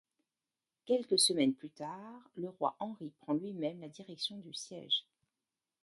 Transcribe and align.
Quelques 0.87 1.19
semaines 1.19 1.53
plus 1.53 1.69
tard, 1.69 2.27
le 2.33 2.49
roi 2.49 2.75
Henri 2.79 3.11
prend 3.19 3.35
lui-même 3.35 3.79
la 3.81 3.87
direction 3.87 4.39
du 4.39 4.51
siège. 4.51 5.05